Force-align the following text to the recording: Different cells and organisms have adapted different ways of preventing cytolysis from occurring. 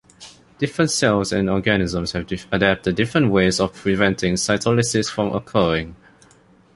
Different 0.57 0.89
cells 0.89 1.31
and 1.31 1.47
organisms 1.47 2.13
have 2.13 2.27
adapted 2.51 2.95
different 2.95 3.29
ways 3.29 3.59
of 3.59 3.75
preventing 3.75 4.33
cytolysis 4.33 5.11
from 5.11 5.31
occurring. 5.31 5.95